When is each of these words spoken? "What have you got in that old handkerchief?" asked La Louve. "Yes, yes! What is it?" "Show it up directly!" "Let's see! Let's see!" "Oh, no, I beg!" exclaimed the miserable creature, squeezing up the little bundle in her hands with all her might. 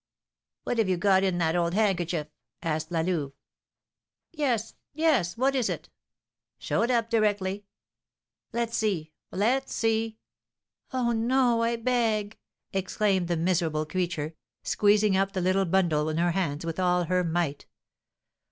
"What 0.63 0.79
have 0.79 0.89
you 0.89 0.97
got 0.97 1.23
in 1.23 1.37
that 1.37 1.55
old 1.55 1.75
handkerchief?" 1.75 2.25
asked 2.63 2.89
La 2.91 3.01
Louve. 3.01 3.33
"Yes, 4.31 4.73
yes! 4.95 5.37
What 5.37 5.53
is 5.53 5.69
it?" 5.69 5.89
"Show 6.57 6.81
it 6.81 6.89
up 6.89 7.07
directly!" 7.07 7.65
"Let's 8.51 8.75
see! 8.75 9.13
Let's 9.31 9.75
see!" 9.75 10.17
"Oh, 10.91 11.11
no, 11.11 11.61
I 11.61 11.75
beg!" 11.75 12.39
exclaimed 12.73 13.27
the 13.27 13.37
miserable 13.37 13.85
creature, 13.85 14.33
squeezing 14.63 15.15
up 15.15 15.33
the 15.33 15.39
little 15.41 15.65
bundle 15.65 16.09
in 16.09 16.17
her 16.17 16.31
hands 16.31 16.65
with 16.65 16.79
all 16.79 17.03
her 17.03 17.23
might. 17.23 17.67